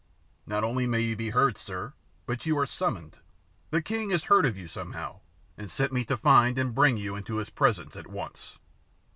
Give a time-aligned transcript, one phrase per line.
[0.47, 1.93] "Not only may you be heard, sir,
[2.25, 3.19] but you are summoned.
[3.69, 5.19] The king has heard of you somehow,
[5.59, 8.57] and sent me to find and bring you into his presence at once."